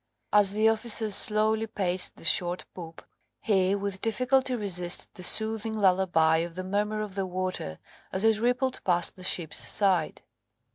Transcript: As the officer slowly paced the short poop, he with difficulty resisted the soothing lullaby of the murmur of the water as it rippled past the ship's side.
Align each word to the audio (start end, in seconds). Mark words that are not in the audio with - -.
As 0.33 0.53
the 0.53 0.67
officer 0.67 1.11
slowly 1.11 1.67
paced 1.67 2.15
the 2.15 2.25
short 2.25 2.65
poop, 2.73 3.05
he 3.39 3.75
with 3.75 4.01
difficulty 4.01 4.55
resisted 4.55 5.09
the 5.13 5.21
soothing 5.21 5.77
lullaby 5.77 6.37
of 6.37 6.55
the 6.55 6.63
murmur 6.63 7.01
of 7.01 7.13
the 7.13 7.27
water 7.27 7.77
as 8.11 8.23
it 8.23 8.39
rippled 8.41 8.83
past 8.83 9.15
the 9.15 9.23
ship's 9.23 9.59
side. 9.59 10.23